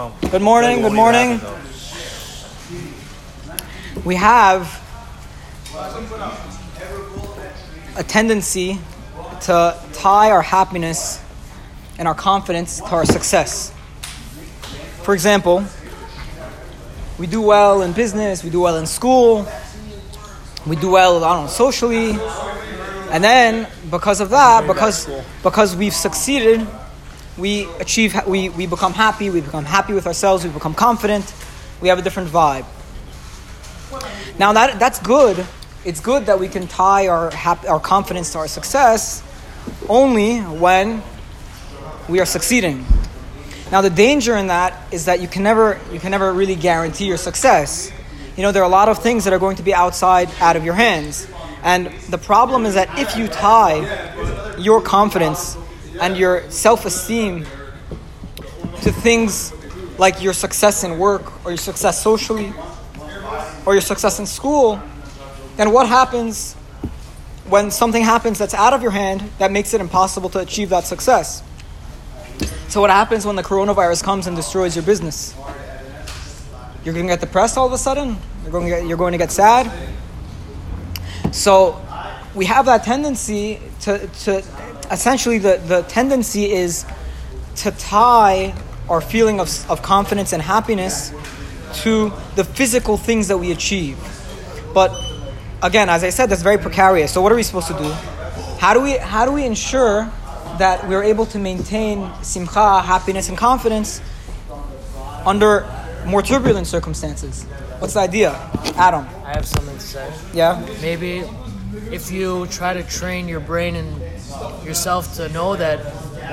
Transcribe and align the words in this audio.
Good 0.00 0.40
morning, 0.40 0.80
good 0.80 0.94
morning. 0.94 1.42
We 4.02 4.14
have 4.14 4.80
a 7.98 8.02
tendency 8.02 8.78
to 9.42 9.78
tie 9.92 10.30
our 10.30 10.40
happiness 10.40 11.22
and 11.98 12.08
our 12.08 12.14
confidence 12.14 12.78
to 12.78 12.86
our 12.86 13.04
success. 13.04 13.74
For 15.02 15.12
example, 15.12 15.66
we 17.18 17.26
do 17.26 17.42
well 17.42 17.82
in 17.82 17.92
business, 17.92 18.42
we 18.42 18.48
do 18.48 18.62
well 18.62 18.78
in 18.78 18.86
school, 18.86 19.46
we 20.66 20.76
do 20.76 20.92
well, 20.92 21.22
I 21.22 21.34
don't 21.34 21.44
know, 21.44 21.50
socially, 21.50 22.12
and 23.10 23.22
then 23.22 23.68
because 23.90 24.22
of 24.22 24.30
that, 24.30 24.66
because 24.66 25.06
because 25.42 25.76
we've 25.76 25.92
succeeded, 25.92 26.66
we 27.40 27.66
achieve, 27.80 28.14
we, 28.26 28.50
we 28.50 28.66
become 28.66 28.92
happy, 28.92 29.30
we 29.30 29.40
become 29.40 29.64
happy 29.64 29.94
with 29.94 30.06
ourselves, 30.06 30.44
we 30.44 30.50
become 30.50 30.74
confident, 30.74 31.32
we 31.80 31.88
have 31.88 31.98
a 31.98 32.02
different 32.02 32.28
vibe. 32.28 32.66
Now 34.38 34.52
that 34.52 34.78
that's 34.78 35.00
good. 35.00 35.44
It's 35.84 36.00
good 36.00 36.26
that 36.26 36.38
we 36.38 36.48
can 36.48 36.68
tie 36.68 37.08
our 37.08 37.30
hap- 37.30 37.64
our 37.64 37.80
confidence 37.80 38.32
to 38.32 38.38
our 38.38 38.48
success 38.48 39.22
only 39.88 40.40
when 40.40 41.02
we 42.08 42.20
are 42.20 42.26
succeeding. 42.26 42.86
Now 43.72 43.80
the 43.80 43.90
danger 43.90 44.36
in 44.36 44.48
that 44.48 44.92
is 44.92 45.06
that 45.06 45.20
you 45.20 45.28
can 45.28 45.42
never 45.42 45.80
you 45.92 45.98
can 45.98 46.10
never 46.10 46.32
really 46.32 46.56
guarantee 46.56 47.06
your 47.06 47.16
success. 47.16 47.90
You 48.36 48.42
know 48.42 48.52
there 48.52 48.62
are 48.62 48.68
a 48.68 48.76
lot 48.80 48.88
of 48.88 49.02
things 49.02 49.24
that 49.24 49.32
are 49.32 49.38
going 49.38 49.56
to 49.56 49.62
be 49.62 49.74
outside 49.74 50.30
out 50.40 50.56
of 50.56 50.64
your 50.64 50.74
hands. 50.74 51.26
And 51.62 51.88
the 52.08 52.18
problem 52.18 52.64
is 52.64 52.74
that 52.74 52.98
if 52.98 53.16
you 53.16 53.28
tie 53.28 54.56
your 54.56 54.80
confidence 54.80 55.56
and 56.00 56.16
your 56.16 56.50
self 56.50 56.86
esteem 56.86 57.44
to 58.82 58.90
things 58.90 59.52
like 59.98 60.22
your 60.22 60.32
success 60.32 60.82
in 60.82 60.98
work 60.98 61.44
or 61.44 61.50
your 61.50 61.58
success 61.58 62.02
socially 62.02 62.52
or 63.66 63.74
your 63.74 63.82
success 63.82 64.18
in 64.18 64.26
school, 64.26 64.80
then 65.56 65.72
what 65.72 65.86
happens 65.86 66.54
when 67.48 67.70
something 67.70 68.02
happens 68.02 68.38
that's 68.38 68.54
out 68.54 68.72
of 68.72 68.80
your 68.80 68.92
hand 68.92 69.20
that 69.38 69.52
makes 69.52 69.74
it 69.74 69.80
impossible 69.80 70.30
to 70.30 70.38
achieve 70.38 70.70
that 70.70 70.84
success? 70.84 71.42
So, 72.68 72.80
what 72.80 72.90
happens 72.90 73.26
when 73.26 73.36
the 73.36 73.42
coronavirus 73.42 74.02
comes 74.02 74.26
and 74.26 74.36
destroys 74.36 74.74
your 74.74 74.84
business? 74.84 75.34
You're 76.82 76.94
going 76.94 77.06
to 77.06 77.12
get 77.12 77.20
depressed 77.20 77.58
all 77.58 77.66
of 77.66 77.72
a 77.72 77.78
sudden? 77.78 78.16
You're 78.42 78.52
going 78.52 78.64
to 78.64 78.70
get, 78.70 78.86
you're 78.86 78.96
going 78.96 79.12
to 79.12 79.18
get 79.18 79.30
sad? 79.30 79.70
So, 81.32 81.84
we 82.34 82.46
have 82.46 82.66
that 82.66 82.84
tendency 82.84 83.60
to, 83.80 84.06
to 84.06 84.42
essentially, 84.90 85.38
the, 85.38 85.60
the 85.66 85.82
tendency 85.82 86.50
is 86.50 86.84
to 87.56 87.70
tie 87.72 88.54
our 88.88 89.00
feeling 89.00 89.40
of, 89.40 89.70
of 89.70 89.82
confidence 89.82 90.32
and 90.32 90.42
happiness 90.42 91.12
to 91.74 92.12
the 92.34 92.44
physical 92.44 92.96
things 92.96 93.28
that 93.28 93.38
we 93.38 93.52
achieve. 93.52 93.98
But 94.74 94.92
again, 95.62 95.88
as 95.88 96.02
I 96.02 96.10
said, 96.10 96.26
that's 96.26 96.42
very 96.42 96.58
precarious. 96.58 97.12
So 97.12 97.22
what 97.22 97.32
are 97.32 97.36
we 97.36 97.42
supposed 97.42 97.68
to 97.68 97.78
do? 97.78 97.90
How 98.58 98.74
do 98.74 98.80
we 98.80 98.98
how 98.98 99.24
do 99.24 99.32
we 99.32 99.44
ensure 99.46 100.10
that 100.58 100.86
we're 100.88 101.02
able 101.02 101.24
to 101.26 101.38
maintain 101.38 102.10
simcha, 102.22 102.82
happiness, 102.82 103.28
and 103.28 103.38
confidence 103.38 104.00
under 105.24 105.66
more 106.06 106.22
turbulent 106.22 106.66
circumstances? 106.66 107.44
What's 107.78 107.94
the 107.94 108.00
idea, 108.00 108.32
Adam? 108.76 109.06
I 109.24 109.32
have 109.34 109.46
something 109.46 109.74
to 109.74 109.80
say. 109.80 110.12
Yeah. 110.34 110.66
Maybe 110.82 111.24
if 111.90 112.10
you 112.10 112.46
try 112.46 112.74
to 112.74 112.82
train 112.82 113.28
your 113.28 113.40
brain 113.40 113.76
and 113.76 114.00
yourself 114.64 115.14
to 115.16 115.28
know 115.30 115.56
that 115.56 115.78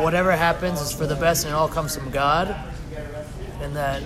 whatever 0.02 0.32
happens 0.32 0.82
is 0.82 0.92
for 0.92 1.08
the 1.08 1.16
best 1.16 1.46
and 1.46 1.54
it 1.54 1.56
all 1.56 1.68
comes 1.68 1.96
from 1.96 2.10
God, 2.12 2.56
and 3.62 3.76
that 3.76 4.02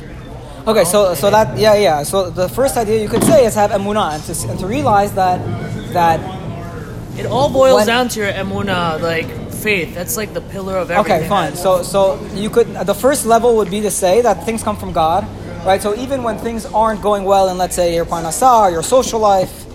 Okay, 0.68 0.84
so 0.84 1.16
so 1.16 1.32
that 1.32 1.58
yeah 1.58 1.76
yeah. 1.76 2.04
So 2.04 2.30
the 2.30 2.48
first 2.48 2.78
idea 2.78 3.02
you 3.02 3.10
could 3.10 3.24
say 3.24 3.46
is 3.46 3.56
have 3.56 3.72
emunah 3.72 4.14
and 4.16 4.24
to, 4.24 4.50
and 4.50 4.60
to 4.60 4.68
realize 4.68 5.14
that 5.16 5.40
that 5.94 6.20
it 7.18 7.26
all 7.26 7.50
boils 7.50 7.76
When- 7.76 7.88
down 7.88 8.08
to 8.10 8.20
your 8.20 8.32
emuna, 8.32 9.02
like 9.02 9.28
faith. 9.52 9.94
That's 9.94 10.18
like 10.18 10.34
the 10.34 10.42
pillar 10.42 10.78
of 10.78 10.92
everything. 10.92 11.22
Okay, 11.22 11.30
fine. 11.30 11.56
So, 11.56 11.84
so 11.84 12.24
you 12.34 12.50
could 12.50 12.68
the 12.74 12.96
first 12.96 13.26
level 13.26 13.58
would 13.58 13.70
be 13.70 13.82
to 13.82 13.92
say 13.92 14.22
that 14.22 14.46
things 14.46 14.64
come 14.64 14.76
from 14.76 14.92
God, 14.92 15.28
right? 15.66 15.82
So 15.82 15.96
even 15.96 16.24
when 16.24 16.38
things 16.38 16.66
aren't 16.66 17.02
going 17.02 17.24
well 17.24 17.50
in, 17.50 17.58
let's 17.58 17.76
say, 17.76 17.94
your 17.94 18.06
parnasah, 18.06 18.72
your 18.72 18.84
social 18.84 19.20
life, 19.20 19.66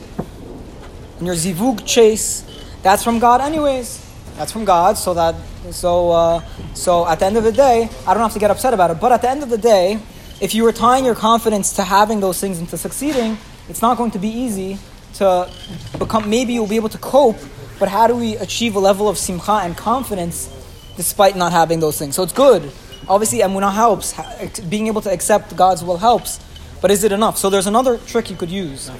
and 1.18 1.26
your 1.26 1.36
zivug 1.36 1.86
chase, 1.86 2.44
that's 2.82 3.02
from 3.02 3.18
God, 3.18 3.40
anyways. 3.40 4.04
That's 4.36 4.52
from 4.52 4.64
God. 4.64 4.98
So 4.98 5.14
that 5.14 5.34
so 5.70 6.10
uh, 6.10 6.42
so 6.74 7.06
at 7.06 7.18
the 7.18 7.26
end 7.26 7.36
of 7.36 7.44
the 7.44 7.52
day, 7.52 7.88
I 8.06 8.14
don't 8.14 8.22
have 8.22 8.34
to 8.34 8.38
get 8.38 8.50
upset 8.50 8.74
about 8.74 8.90
it. 8.90 9.00
But 9.00 9.12
at 9.12 9.22
the 9.22 9.30
end 9.30 9.42
of 9.42 9.48
the 9.48 9.58
day, 9.58 9.98
if 10.40 10.54
you 10.54 10.62
were 10.64 10.72
tying 10.72 11.04
your 11.04 11.14
confidence 11.14 11.74
to 11.76 11.82
having 11.82 12.20
those 12.20 12.38
things 12.38 12.58
and 12.58 12.68
to 12.68 12.76
succeeding, 12.76 13.38
it's 13.68 13.80
not 13.80 13.96
going 13.96 14.10
to 14.12 14.18
be 14.18 14.28
easy 14.28 14.78
to 15.14 15.50
become. 15.98 16.28
Maybe 16.28 16.52
you'll 16.52 16.66
be 16.66 16.76
able 16.76 16.90
to 16.90 16.98
cope, 16.98 17.38
but 17.78 17.88
how 17.88 18.06
do 18.06 18.14
we 18.14 18.36
achieve 18.36 18.76
a 18.76 18.78
level 18.78 19.08
of 19.08 19.16
simcha 19.16 19.52
and 19.64 19.76
confidence 19.76 20.52
despite 20.96 21.34
not 21.34 21.52
having 21.52 21.80
those 21.80 21.98
things? 21.98 22.14
So 22.14 22.22
it's 22.22 22.34
good. 22.34 22.70
Obviously, 23.08 23.38
emunah 23.38 23.72
helps. 23.72 24.14
Being 24.60 24.88
able 24.88 25.00
to 25.02 25.10
accept 25.10 25.56
God's 25.56 25.82
will 25.82 25.96
helps. 25.96 26.40
But 26.82 26.90
is 26.90 27.04
it 27.04 27.12
enough? 27.12 27.38
So 27.38 27.48
there's 27.48 27.66
another 27.66 27.96
trick 27.98 28.28
you 28.30 28.36
could 28.36 28.50
use. 28.50 28.90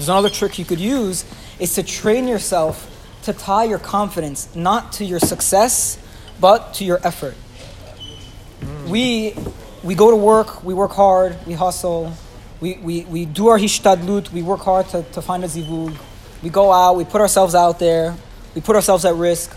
There's 0.00 0.08
another 0.08 0.30
trick 0.30 0.58
you 0.58 0.64
could 0.64 0.80
use 0.80 1.26
is 1.58 1.74
to 1.74 1.82
train 1.82 2.26
yourself 2.26 2.88
to 3.24 3.34
tie 3.34 3.64
your 3.64 3.78
confidence 3.78 4.48
not 4.56 4.92
to 4.92 5.04
your 5.04 5.20
success, 5.20 5.98
but 6.40 6.72
to 6.76 6.86
your 6.86 7.06
effort. 7.06 7.34
Hmm. 7.34 8.88
We 8.88 9.34
we 9.82 9.94
go 9.94 10.10
to 10.10 10.16
work, 10.16 10.64
we 10.64 10.72
work 10.72 10.92
hard, 10.92 11.36
we 11.46 11.52
hustle, 11.52 12.14
we, 12.62 12.78
we, 12.78 13.04
we 13.04 13.26
do 13.26 13.48
our 13.48 13.58
hishtadlut, 13.58 14.32
we 14.32 14.40
work 14.40 14.60
hard 14.60 14.88
to, 14.88 15.02
to 15.02 15.20
find 15.20 15.44
a 15.44 15.48
zivug. 15.48 15.94
We 16.42 16.48
go 16.48 16.72
out, 16.72 16.96
we 16.96 17.04
put 17.04 17.20
ourselves 17.20 17.54
out 17.54 17.78
there, 17.78 18.16
we 18.54 18.62
put 18.62 18.76
ourselves 18.76 19.04
at 19.04 19.16
risk. 19.16 19.54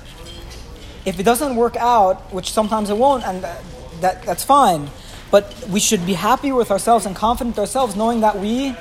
If 1.05 1.21
it 1.21 1.23
doesn't 1.23 1.55
work 1.55 1.77
out, 1.77 2.33
which 2.33 2.51
sometimes 2.51 2.89
it 2.89 2.97
won't, 2.97 3.23
and 3.25 3.45
that, 3.45 3.63
that, 4.01 4.23
that's 4.23 4.43
fine, 4.43 4.89
but 5.31 5.55
we 5.69 5.79
should 5.79 6.05
be 6.05 6.15
happy 6.15 6.51
with 6.51 6.69
ourselves 6.69 7.05
and 7.05 7.15
confident 7.15 7.57
ourselves 7.57 7.95
knowing 7.95 8.19
that 8.19 8.37
we 8.37 8.75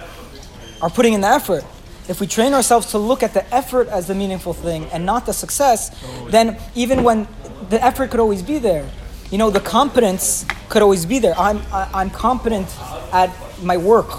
are 0.82 0.90
putting 0.90 1.14
in 1.14 1.20
the 1.20 1.28
effort. 1.28 1.64
If 2.08 2.20
we 2.20 2.26
train 2.26 2.52
ourselves 2.52 2.90
to 2.90 2.98
look 2.98 3.22
at 3.22 3.32
the 3.32 3.54
effort 3.54 3.88
as 3.88 4.08
the 4.08 4.14
meaningful 4.14 4.52
thing 4.52 4.86
and 4.86 5.06
not 5.06 5.24
the 5.24 5.32
success, 5.32 5.90
then 6.28 6.58
even 6.74 7.04
when 7.04 7.28
the 7.70 7.82
effort 7.82 8.10
could 8.10 8.20
always 8.20 8.42
be 8.42 8.58
there, 8.58 8.90
you 9.30 9.38
know, 9.38 9.50
the 9.50 9.60
competence 9.60 10.44
could 10.68 10.82
always 10.82 11.06
be 11.06 11.20
there. 11.20 11.34
I'm, 11.38 11.62
I, 11.72 11.88
I'm 11.94 12.10
competent 12.10 12.68
at 13.12 13.30
my 13.62 13.76
work. 13.76 14.10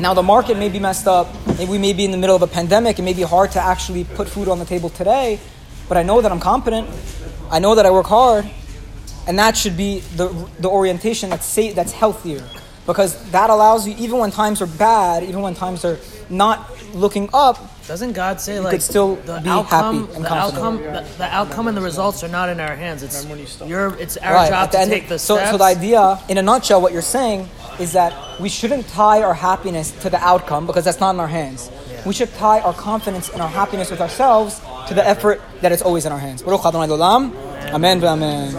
Now, 0.00 0.14
the 0.14 0.22
market 0.22 0.58
may 0.58 0.68
be 0.68 0.80
messed 0.80 1.06
up. 1.06 1.28
Maybe 1.46 1.70
we 1.70 1.78
may 1.78 1.92
be 1.92 2.04
in 2.04 2.10
the 2.10 2.16
middle 2.16 2.34
of 2.34 2.42
a 2.42 2.46
pandemic. 2.46 2.98
It 2.98 3.02
may 3.02 3.12
be 3.12 3.22
hard 3.22 3.52
to 3.52 3.60
actually 3.60 4.04
put 4.04 4.28
food 4.28 4.48
on 4.48 4.58
the 4.58 4.64
table 4.64 4.90
today, 4.90 5.38
but 5.88 5.96
I 5.96 6.02
know 6.02 6.20
that 6.20 6.32
I'm 6.32 6.40
competent. 6.40 6.88
I 7.50 7.60
know 7.60 7.74
that 7.76 7.86
I 7.86 7.90
work 7.90 8.06
hard. 8.06 8.50
And 9.26 9.38
that 9.38 9.56
should 9.56 9.76
be 9.76 10.00
the, 10.16 10.28
the 10.58 10.68
orientation 10.68 11.30
that's, 11.30 11.46
safe, 11.46 11.74
that's 11.74 11.92
healthier. 11.92 12.42
Because 12.92 13.14
that 13.30 13.50
allows 13.50 13.86
you, 13.86 13.94
even 13.98 14.18
when 14.18 14.30
times 14.30 14.60
are 14.62 14.66
bad, 14.66 15.22
even 15.22 15.42
when 15.42 15.54
times 15.54 15.84
are 15.84 15.98
not 16.28 16.70
looking 16.94 17.28
up, 17.32 17.56
Doesn't 17.86 18.12
God 18.12 18.40
say 18.40 18.58
like 18.60 18.72
could 18.72 18.82
still 18.82 19.16
the 19.16 19.40
be 19.40 19.48
outcome, 19.48 20.06
happy 20.06 20.14
and 20.16 20.24
the 20.24 20.28
confident. 20.28 20.64
outcome, 20.64 20.76
the, 21.04 21.18
the 21.18 21.24
outcome 21.34 21.68
and 21.68 21.76
the 21.76 21.80
results 21.80 22.22
are 22.24 22.28
not 22.28 22.48
in 22.48 22.58
our 22.60 22.74
hands. 22.76 23.02
It's 23.02 23.24
your, 23.66 23.94
it's 23.98 24.16
our 24.16 24.34
Right, 24.34 24.50
job 24.50 24.70
to 24.72 24.78
end- 24.80 24.90
take 24.90 25.08
the 25.08 25.18
so, 25.18 25.36
steps. 25.36 25.50
so 25.52 25.56
the 25.58 25.64
idea, 25.64 26.18
in 26.28 26.38
a 26.38 26.42
nutshell, 26.42 26.80
what 26.80 26.92
you're 26.92 27.02
saying 27.02 27.48
is 27.78 27.92
that 27.92 28.12
we 28.40 28.48
shouldn't 28.48 28.86
tie 28.88 29.22
our 29.22 29.34
happiness 29.34 29.90
to 30.02 30.10
the 30.10 30.18
outcome 30.18 30.66
because 30.66 30.84
that's 30.84 31.00
not 31.00 31.14
in 31.14 31.20
our 31.20 31.28
hands. 31.28 31.70
We 32.06 32.14
should 32.14 32.32
tie 32.34 32.60
our 32.60 32.72
confidence 32.74 33.28
and 33.30 33.40
our 33.42 33.48
happiness 33.48 33.90
with 33.90 34.00
ourselves 34.00 34.60
to 34.88 34.94
the 34.94 35.06
effort 35.06 35.40
that 35.60 35.70
is 35.72 35.82
always 35.82 36.06
in 36.06 36.12
our 36.12 36.18
hands. 36.18 36.42
Baruch 36.42 36.64
Adonai 36.64 36.88
Olam. 36.88 37.32
Amen. 37.74 38.02
Amen. 38.02 38.54